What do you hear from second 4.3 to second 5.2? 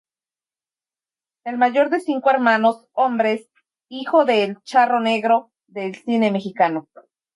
"El Charro